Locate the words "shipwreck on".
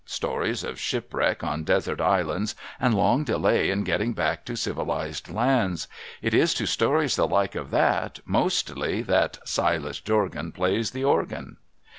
0.79-1.63